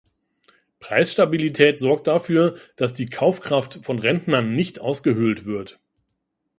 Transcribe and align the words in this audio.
Preisstabilität 0.79 1.77
sorgt 1.77 2.07
dafür, 2.07 2.57
dass 2.75 2.95
die 2.95 3.05
Kaufkraft 3.05 3.85
von 3.85 3.99
Rentnern 3.99 4.55
nicht 4.55 4.81
ausgehöhlt 4.81 5.45
wird. 5.45 5.79